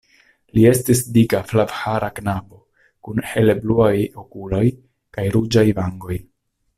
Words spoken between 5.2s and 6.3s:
ruĝaj vangoj.